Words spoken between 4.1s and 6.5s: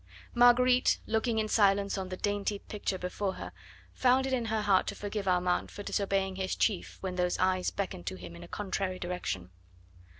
it in her heart to forgive Armand for disobeying